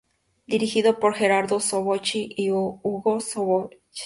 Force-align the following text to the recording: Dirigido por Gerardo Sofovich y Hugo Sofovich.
Dirigido 0.47 0.99
por 0.99 1.13
Gerardo 1.13 1.59
Sofovich 1.59 2.15
y 2.15 2.49
Hugo 2.49 3.19
Sofovich. 3.19 3.79